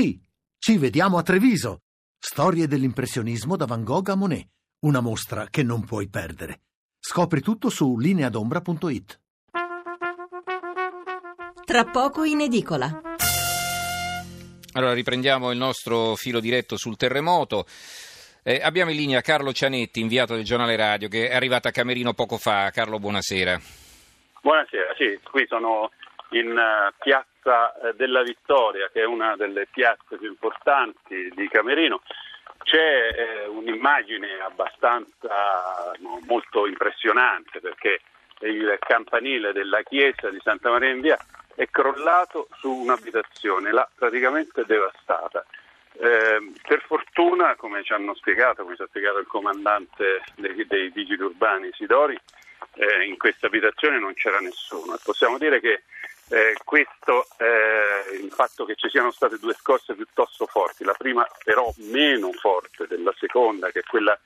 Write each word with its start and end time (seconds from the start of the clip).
Sì, 0.00 0.16
ci 0.60 0.78
vediamo 0.78 1.18
a 1.18 1.24
Treviso. 1.24 1.80
Storie 2.16 2.68
dell'impressionismo 2.68 3.56
da 3.56 3.66
Van 3.66 3.82
Gogh 3.82 4.10
a 4.10 4.14
Monet. 4.14 4.46
Una 4.82 5.00
mostra 5.00 5.48
che 5.50 5.64
non 5.64 5.84
puoi 5.84 6.08
perdere. 6.08 6.60
Scopri 7.00 7.40
tutto 7.40 7.68
su 7.68 7.98
lineadombra.it. 7.98 9.20
Tra 11.64 11.84
poco 11.86 12.22
in 12.22 12.42
edicola. 12.42 13.00
Allora 14.74 14.92
riprendiamo 14.92 15.50
il 15.50 15.58
nostro 15.58 16.14
filo 16.14 16.38
diretto 16.38 16.76
sul 16.76 16.96
terremoto. 16.96 17.66
Eh, 18.44 18.60
abbiamo 18.62 18.92
in 18.92 18.98
linea 18.98 19.20
Carlo 19.20 19.52
Cianetti, 19.52 19.98
inviato 19.98 20.36
del 20.36 20.44
giornale 20.44 20.76
radio, 20.76 21.08
che 21.08 21.28
è 21.28 21.34
arrivato 21.34 21.66
a 21.66 21.72
Camerino 21.72 22.14
poco 22.14 22.38
fa. 22.38 22.70
Carlo, 22.70 23.00
buonasera. 23.00 23.60
Buonasera, 24.42 24.94
sì, 24.96 25.18
qui 25.28 25.44
sono 25.48 25.90
in 26.30 26.50
uh, 26.50 26.94
piazza 27.02 27.37
uh, 27.44 27.92
della 27.94 28.22
Vittoria, 28.22 28.88
che 28.92 29.02
è 29.02 29.04
una 29.04 29.36
delle 29.36 29.66
piazze 29.70 30.16
più 30.16 30.28
importanti 30.28 31.30
di 31.34 31.48
Camerino. 31.48 32.02
C'è 32.62 33.14
eh, 33.14 33.46
un'immagine 33.46 34.40
abbastanza 34.40 35.92
no, 36.00 36.20
molto 36.26 36.66
impressionante 36.66 37.60
perché 37.60 38.00
il 38.40 38.76
campanile 38.80 39.52
della 39.52 39.82
chiesa 39.82 40.28
di 40.28 40.38
Santa 40.42 40.70
Maria 40.70 40.90
in 40.90 41.00
Via 41.00 41.18
è 41.54 41.68
crollato 41.70 42.48
su 42.58 42.70
un'abitazione, 42.70 43.72
là 43.72 43.88
praticamente 43.94 44.64
devastata. 44.64 45.44
Eh, 46.00 46.52
per 46.62 46.82
fortuna, 46.86 47.56
come 47.56 47.82
ci 47.82 47.92
hanno 47.92 48.14
spiegato, 48.14 48.62
come 48.62 48.76
ci 48.76 48.82
ha 48.82 48.86
spiegato 48.86 49.18
il 49.18 49.26
comandante 49.26 50.22
dei, 50.36 50.64
dei 50.66 50.90
vigili 50.90 51.22
urbani 51.22 51.70
Sidori, 51.72 52.16
eh, 52.74 53.04
in 53.04 53.16
questa 53.16 53.46
abitazione 53.46 53.98
non 53.98 54.14
c'era 54.14 54.38
nessuno. 54.38 54.96
Possiamo 55.02 55.38
dire 55.38 55.58
che 55.58 55.82
eh, 56.30 56.54
questo, 56.64 57.26
eh, 57.38 58.16
il 58.22 58.30
fatto 58.30 58.64
che 58.64 58.74
ci 58.74 58.88
siano 58.88 59.10
state 59.10 59.38
due 59.38 59.54
scosse 59.54 59.94
piuttosto 59.94 60.46
forti, 60.46 60.84
la 60.84 60.94
prima 60.96 61.26
però 61.44 61.72
meno 61.90 62.32
forte 62.32 62.86
della 62.86 63.12
seconda, 63.18 63.70
che 63.70 63.80
è 63.80 63.82
quella 63.82 64.18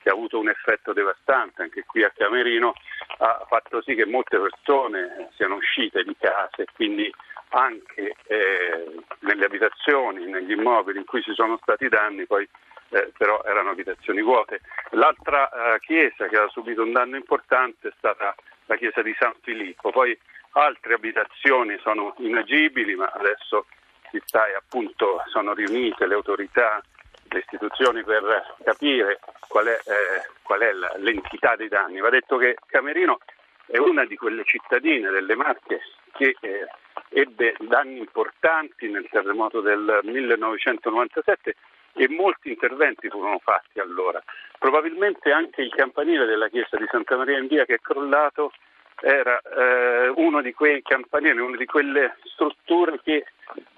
che 0.00 0.10
ha 0.10 0.12
avuto 0.12 0.38
un 0.38 0.48
effetto 0.48 0.92
devastante 0.92 1.62
anche 1.62 1.84
qui 1.84 2.04
a 2.04 2.12
Camerino, 2.14 2.74
ha 3.18 3.44
fatto 3.48 3.82
sì 3.82 3.94
che 3.94 4.06
molte 4.06 4.38
persone 4.38 5.30
siano 5.34 5.56
uscite 5.56 6.04
di 6.04 6.14
casa 6.18 6.62
e 6.62 6.66
quindi 6.74 7.12
anche 7.48 8.14
eh, 8.26 9.00
nelle 9.20 9.44
abitazioni, 9.44 10.26
negli 10.26 10.52
immobili 10.52 10.98
in 10.98 11.04
cui 11.04 11.22
ci 11.22 11.32
sono 11.34 11.58
stati 11.62 11.88
danni, 11.88 12.26
poi 12.26 12.48
eh, 12.90 13.12
però 13.16 13.42
erano 13.44 13.70
abitazioni 13.70 14.22
vuote. 14.22 14.60
L'altra 14.90 15.74
eh, 15.74 15.80
chiesa 15.80 16.26
che 16.28 16.36
ha 16.36 16.48
subito 16.48 16.82
un 16.82 16.92
danno 16.92 17.16
importante 17.16 17.88
è 17.88 17.92
stata 17.96 18.34
la 18.66 18.76
chiesa 18.76 19.02
di 19.02 19.14
San 19.18 19.34
Filippo, 19.42 19.90
poi 19.90 20.16
altre 20.56 20.94
abitazioni 20.94 21.78
sono 21.82 22.14
inagibili, 22.18 22.94
ma 22.94 23.10
adesso 23.12 23.66
si 24.10 24.20
sta 24.24 24.44
appunto 24.56 25.22
sono 25.26 25.52
riunite 25.52 26.06
le 26.06 26.14
autorità, 26.14 26.80
le 27.28 27.38
istituzioni 27.38 28.02
per 28.02 28.54
capire 28.64 29.20
qual 29.48 29.66
è, 29.66 29.78
eh, 29.84 30.30
qual 30.42 30.60
è 30.60 30.72
la, 30.72 30.92
l'entità 30.96 31.56
dei 31.56 31.68
danni. 31.68 32.00
Va 32.00 32.10
detto 32.10 32.36
che 32.36 32.56
Camerino 32.66 33.18
è 33.66 33.78
una 33.78 34.04
di 34.04 34.16
quelle 34.16 34.44
cittadine 34.44 35.10
delle 35.10 35.34
Marche 35.34 35.80
che 36.12 36.36
eh, 36.40 36.66
ebbe 37.10 37.54
danni 37.60 37.98
importanti 37.98 38.88
nel 38.88 39.06
terremoto 39.10 39.60
del 39.60 40.00
1997 40.04 41.54
e 41.94 42.08
molti 42.08 42.50
interventi 42.50 43.08
furono 43.08 43.40
fatti 43.42 43.80
allora. 43.80 44.22
Probabilmente 44.58 45.32
anche 45.32 45.62
il 45.62 45.74
campanile 45.74 46.24
della 46.24 46.48
chiesa 46.48 46.76
di 46.76 46.86
Santa 46.90 47.16
Maria 47.16 47.38
in 47.38 47.46
Via 47.46 47.64
che 47.64 47.74
è 47.74 47.80
crollato 47.80 48.52
era 49.00 49.40
eh, 49.40 50.08
uno 50.16 50.40
di 50.40 50.52
quei 50.52 50.82
campanili, 50.82 51.38
una 51.38 51.56
di 51.56 51.66
quelle 51.66 52.16
strutture 52.32 53.00
che 53.02 53.26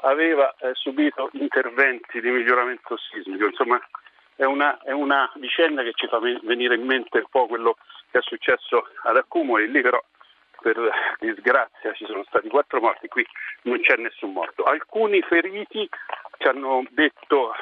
aveva 0.03 0.55
eh, 0.59 0.71
subito 0.75 1.31
interventi 1.33 2.21
di 2.21 2.31
miglioramento 2.31 2.97
sismico. 2.97 3.47
Insomma, 3.47 3.81
è 4.37 4.45
una, 4.45 4.79
è 4.83 4.93
una, 4.93 5.31
vicenda 5.37 5.83
che 5.83 5.93
ci 5.95 6.07
fa 6.07 6.19
venire 6.19 6.77
in 6.77 6.85
mente 6.85 7.19
un 7.19 7.27
po' 7.29 7.47
quello 7.47 7.77
che 8.11 8.19
è 8.19 8.23
successo 8.23 8.87
ad 9.03 9.17
Accumoli. 9.17 9.69
Lì 9.69 9.81
però, 9.81 10.03
per 10.61 11.17
disgrazia, 11.19 11.93
ci 11.95 12.07
sono 12.07 12.25
stati 12.29 12.49
quattro 12.49 12.81
morti, 12.81 13.09
qui 13.09 13.27
non 13.63 13.81
c'è 13.81 13.97
nessun 13.97 14.33
morto. 14.33 14.63
Alcuni 14.63 15.21
feriti 15.23 15.89
ci 16.39 16.47
hanno 16.47 16.85
detto 16.91 17.53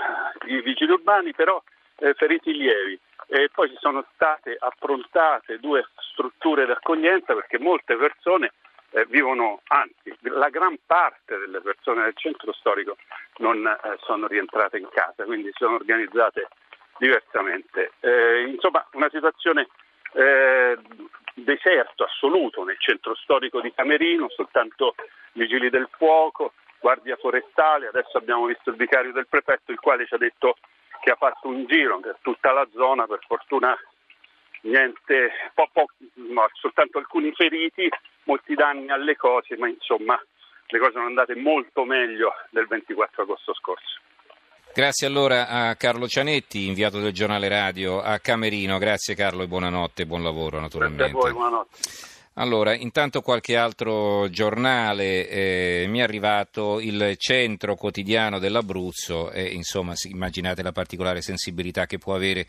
i 0.46 0.60
vigili 0.60 0.92
urbani, 0.92 1.32
però 1.32 1.62
eh, 1.98 2.12
feriti 2.14 2.52
lievi. 2.52 3.00
E 3.28 3.50
poi 3.52 3.68
ci 3.68 3.76
sono 3.80 4.04
state 4.14 4.56
approntate 4.58 5.58
due 5.58 5.84
strutture 6.12 6.64
d'accoglienza 6.66 7.34
perché 7.34 7.58
molte 7.58 7.96
persone 7.96 8.52
eh, 8.90 9.04
vivono, 9.06 9.60
anzi 9.66 10.16
la 10.20 10.48
gran 10.48 10.78
parte 10.86 11.36
delle 11.36 11.60
persone 11.60 12.04
del 12.04 12.16
centro 12.16 12.52
storico 12.52 12.96
non 13.38 13.66
eh, 13.66 13.96
sono 14.02 14.26
rientrate 14.26 14.78
in 14.78 14.88
casa, 14.90 15.24
quindi 15.24 15.50
sono 15.54 15.74
organizzate 15.74 16.48
diversamente. 16.98 17.92
Eh, 18.00 18.46
insomma 18.48 18.86
una 18.92 19.10
situazione 19.10 19.68
eh, 20.12 20.78
deserto 21.34 22.04
assoluto 22.04 22.64
nel 22.64 22.78
centro 22.78 23.14
storico 23.16 23.60
di 23.60 23.72
Camerino, 23.74 24.28
soltanto 24.30 24.94
vigili 25.32 25.68
del 25.68 25.88
fuoco, 25.90 26.52
guardia 26.80 27.16
forestale, 27.16 27.88
adesso 27.88 28.16
abbiamo 28.16 28.46
visto 28.46 28.70
il 28.70 28.76
vicario 28.76 29.12
del 29.12 29.26
prefetto 29.26 29.72
il 29.72 29.80
quale 29.80 30.06
ci 30.06 30.14
ha 30.14 30.18
detto 30.18 30.56
che 31.06 31.12
ha 31.12 31.16
fatto 31.16 31.46
un 31.46 31.66
giro 31.66 32.00
per 32.00 32.18
tutta 32.20 32.50
la 32.50 32.66
zona, 32.74 33.06
per 33.06 33.20
fortuna 33.28 33.78
niente, 34.62 35.30
po, 35.54 35.68
po, 35.72 35.86
no, 36.14 36.48
soltanto 36.54 36.98
alcuni 36.98 37.30
feriti, 37.32 37.88
molti 38.24 38.54
danni 38.54 38.90
alle 38.90 39.14
cose, 39.14 39.56
ma 39.56 39.68
insomma 39.68 40.20
le 40.66 40.78
cose 40.80 40.90
sono 40.90 41.06
andate 41.06 41.36
molto 41.36 41.84
meglio 41.84 42.32
del 42.50 42.66
24 42.66 43.22
agosto 43.22 43.54
scorso. 43.54 44.00
Grazie 44.74 45.06
allora 45.06 45.46
a 45.46 45.76
Carlo 45.76 46.08
Cianetti, 46.08 46.66
inviato 46.66 46.98
del 46.98 47.12
giornale 47.12 47.46
radio 47.46 48.02
a 48.02 48.18
Camerino. 48.18 48.76
Grazie 48.78 49.14
Carlo 49.14 49.44
e 49.44 49.46
buonanotte 49.46 50.06
buon 50.06 50.24
lavoro 50.24 50.58
naturalmente. 50.58 51.04
Grazie 51.04 51.18
a 51.18 51.22
voi, 51.22 51.32
buonanotte. 51.32 51.78
Allora, 52.38 52.74
intanto 52.74 53.22
qualche 53.22 53.56
altro 53.56 54.28
giornale, 54.28 55.26
eh, 55.26 55.86
mi 55.88 56.00
è 56.00 56.02
arrivato 56.02 56.80
il 56.80 57.14
centro 57.16 57.76
quotidiano 57.76 58.38
dell'Abruzzo 58.38 59.30
e 59.30 59.44
insomma 59.44 59.94
immaginate 60.04 60.62
la 60.62 60.72
particolare 60.72 61.22
sensibilità 61.22 61.86
che 61.86 61.96
può 61.96 62.14
avere 62.14 62.46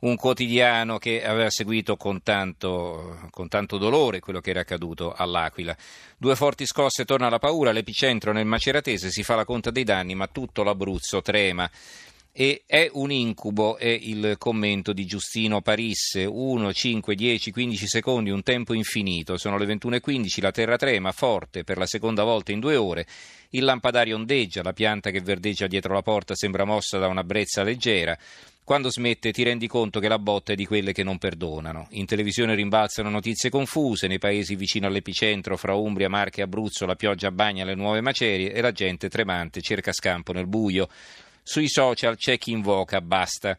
un 0.00 0.16
quotidiano 0.16 0.98
che 0.98 1.24
aveva 1.24 1.48
seguito 1.48 1.96
con 1.96 2.22
tanto, 2.22 3.28
con 3.30 3.48
tanto, 3.48 3.78
dolore 3.78 4.20
quello 4.20 4.40
che 4.40 4.50
era 4.50 4.60
accaduto 4.60 5.14
all'Aquila. 5.14 5.74
Due 6.18 6.36
forti 6.36 6.66
scosse, 6.66 7.06
torna 7.06 7.30
la 7.30 7.38
paura, 7.38 7.72
l'epicentro 7.72 8.30
nel 8.30 8.44
Maceratese, 8.44 9.10
si 9.10 9.22
fa 9.22 9.36
la 9.36 9.46
conta 9.46 9.70
dei 9.70 9.84
danni, 9.84 10.14
ma 10.14 10.26
tutto 10.26 10.62
l'Abruzzo 10.62 11.22
trema. 11.22 11.70
E 12.36 12.64
è 12.66 12.90
un 12.94 13.12
incubo, 13.12 13.76
è 13.76 13.86
il 13.86 14.34
commento 14.38 14.92
di 14.92 15.06
Giustino 15.06 15.60
Parisse, 15.60 16.24
1, 16.24 16.72
5, 16.72 17.14
10, 17.14 17.52
15 17.52 17.86
secondi, 17.86 18.30
un 18.30 18.42
tempo 18.42 18.74
infinito, 18.74 19.36
sono 19.36 19.56
le 19.56 19.66
21.15, 19.66 20.42
la 20.42 20.50
terra 20.50 20.76
trema 20.76 21.12
forte 21.12 21.62
per 21.62 21.78
la 21.78 21.86
seconda 21.86 22.24
volta 22.24 22.50
in 22.50 22.58
due 22.58 22.74
ore, 22.74 23.06
il 23.50 23.62
lampadario 23.62 24.16
ondeggia, 24.16 24.64
la 24.64 24.72
pianta 24.72 25.10
che 25.10 25.20
verdeggia 25.20 25.68
dietro 25.68 25.94
la 25.94 26.02
porta 26.02 26.34
sembra 26.34 26.64
mossa 26.64 26.98
da 26.98 27.06
una 27.06 27.22
brezza 27.22 27.62
leggera, 27.62 28.18
quando 28.64 28.90
smette 28.90 29.30
ti 29.30 29.44
rendi 29.44 29.68
conto 29.68 30.00
che 30.00 30.08
la 30.08 30.18
botta 30.18 30.54
è 30.54 30.56
di 30.56 30.66
quelle 30.66 30.90
che 30.90 31.04
non 31.04 31.18
perdonano. 31.18 31.86
In 31.90 32.06
televisione 32.06 32.56
rimbalzano 32.56 33.10
notizie 33.10 33.48
confuse, 33.48 34.08
nei 34.08 34.18
paesi 34.18 34.56
vicino 34.56 34.88
all'epicentro, 34.88 35.56
fra 35.56 35.76
Umbria, 35.76 36.08
Marche 36.08 36.40
e 36.40 36.42
Abruzzo, 36.42 36.84
la 36.84 36.96
pioggia 36.96 37.30
bagna 37.30 37.64
le 37.64 37.76
nuove 37.76 38.00
macerie 38.00 38.52
e 38.52 38.60
la 38.60 38.72
gente 38.72 39.08
tremante 39.08 39.60
cerca 39.60 39.92
scampo 39.92 40.32
nel 40.32 40.48
buio. 40.48 40.88
Sui 41.46 41.68
social 41.68 42.16
c'è 42.16 42.38
chi 42.38 42.52
invoca 42.52 43.02
basta. 43.02 43.54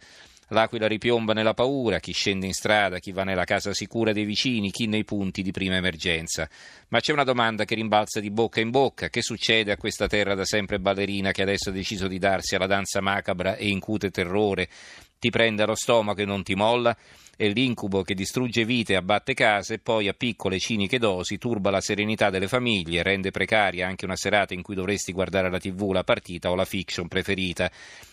L'aquila 0.49 0.87
ripiomba 0.87 1.33
nella 1.33 1.53
paura, 1.53 1.99
chi 1.99 2.13
scende 2.13 2.47
in 2.47 2.53
strada, 2.53 2.97
chi 2.97 3.11
va 3.11 3.23
nella 3.23 3.43
casa 3.45 3.75
sicura 3.75 4.11
dei 4.11 4.25
vicini, 4.25 4.71
chi 4.71 4.87
nei 4.87 5.03
punti 5.03 5.43
di 5.43 5.51
prima 5.51 5.75
emergenza. 5.75 6.49
Ma 6.87 6.99
c'è 6.99 7.13
una 7.13 7.23
domanda 7.23 7.63
che 7.63 7.75
rimbalza 7.75 8.19
di 8.19 8.31
bocca 8.31 8.59
in 8.59 8.71
bocca. 8.71 9.09
Che 9.09 9.21
succede 9.21 9.71
a 9.71 9.77
questa 9.77 10.07
terra 10.07 10.33
da 10.33 10.45
sempre 10.45 10.79
ballerina 10.79 11.31
che 11.31 11.43
adesso 11.43 11.69
ha 11.69 11.73
deciso 11.73 12.07
di 12.07 12.17
darsi 12.17 12.55
alla 12.55 12.65
danza 12.65 13.01
macabra 13.01 13.55
e 13.55 13.67
incute 13.67 14.09
terrore? 14.09 14.67
Ti 15.19 15.29
prende 15.29 15.63
allo 15.63 15.75
stomaco 15.75 16.21
e 16.21 16.25
non 16.25 16.43
ti 16.43 16.55
molla? 16.55 16.95
È 17.37 17.49
l'incubo 17.49 18.01
che 18.01 18.13
distrugge 18.13 18.63
vite 18.63 18.93
e 18.93 18.95
abbatte 18.95 19.33
case 19.33 19.73
e 19.73 19.79
poi 19.79 20.07
a 20.07 20.13
piccole 20.13 20.57
ciniche 20.57 20.99
dosi 20.99 21.37
turba 21.37 21.69
la 21.69 21.81
serenità 21.81 22.29
delle 22.29 22.47
famiglie, 22.47 23.03
rende 23.03 23.31
precaria 23.31 23.87
anche 23.87 24.05
una 24.05 24.15
serata 24.15 24.53
in 24.53 24.61
cui 24.61 24.73
dovresti 24.73 25.11
guardare 25.11 25.49
la 25.49 25.59
tv, 25.59 25.91
la 25.91 26.05
partita 26.05 26.49
o 26.49 26.55
la 26.55 26.63
fiction 26.63 27.09
preferita. 27.09 27.69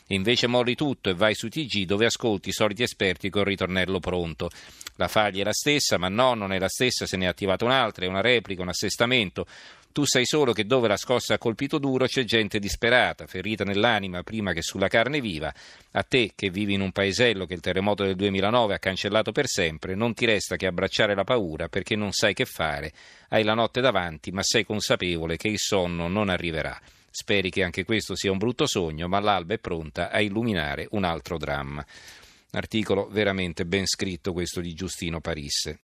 E 0.08 0.14
invece 0.16 0.48
molli 0.48 0.74
tutto 0.74 1.08
e 1.08 1.14
vai 1.14 1.34
su 1.34 1.48
TG 1.48 1.84
dove 1.84 2.06
ascolti 2.06 2.48
i 2.48 2.52
soliti 2.52 2.82
esperti 2.82 3.30
col 3.30 3.44
ritornello 3.44 4.00
pronto. 4.00 4.50
La 4.96 5.06
faglia 5.06 5.42
è 5.42 5.44
la 5.44 5.52
stessa, 5.52 5.98
ma 5.98 6.08
no, 6.08 6.34
non 6.34 6.52
è 6.52 6.58
la 6.58 6.68
stessa, 6.68 7.06
se 7.06 7.16
ne 7.16 7.26
è 7.26 7.28
attivata 7.28 7.64
un'altra, 7.64 8.04
è 8.04 8.08
una 8.08 8.20
replica, 8.20 8.62
un 8.62 8.70
assestamento. 8.70 9.46
Tu 9.92 10.06
sai 10.06 10.24
solo 10.24 10.54
che 10.54 10.64
dove 10.64 10.88
la 10.88 10.96
scossa 10.96 11.34
ha 11.34 11.38
colpito 11.38 11.76
duro 11.76 12.06
c'è 12.06 12.24
gente 12.24 12.58
disperata, 12.58 13.26
ferita 13.26 13.62
nell'anima 13.62 14.22
prima 14.22 14.54
che 14.54 14.62
sulla 14.62 14.88
carne 14.88 15.20
viva. 15.20 15.52
A 15.90 16.02
te, 16.02 16.32
che 16.34 16.48
vivi 16.48 16.72
in 16.72 16.80
un 16.80 16.92
paesello 16.92 17.44
che 17.44 17.52
il 17.52 17.60
terremoto 17.60 18.02
del 18.02 18.16
2009 18.16 18.72
ha 18.72 18.78
cancellato 18.78 19.32
per 19.32 19.46
sempre, 19.48 19.94
non 19.94 20.14
ti 20.14 20.24
resta 20.24 20.56
che 20.56 20.66
abbracciare 20.66 21.14
la 21.14 21.24
paura 21.24 21.68
perché 21.68 21.94
non 21.94 22.10
sai 22.12 22.32
che 22.32 22.46
fare. 22.46 22.90
Hai 23.28 23.44
la 23.44 23.52
notte 23.52 23.82
davanti, 23.82 24.30
ma 24.30 24.42
sei 24.42 24.64
consapevole 24.64 25.36
che 25.36 25.48
il 25.48 25.58
sonno 25.58 26.08
non 26.08 26.30
arriverà. 26.30 26.80
Speri 27.10 27.50
che 27.50 27.62
anche 27.62 27.84
questo 27.84 28.14
sia 28.14 28.32
un 28.32 28.38
brutto 28.38 28.66
sogno, 28.66 29.08
ma 29.08 29.20
l'alba 29.20 29.52
è 29.52 29.58
pronta 29.58 30.10
a 30.10 30.22
illuminare 30.22 30.86
un 30.92 31.04
altro 31.04 31.36
dramma. 31.36 31.84
Articolo 32.52 33.08
veramente 33.10 33.66
ben 33.66 33.86
scritto 33.86 34.32
questo 34.32 34.62
di 34.62 34.72
Giustino 34.72 35.20
Parisse. 35.20 35.80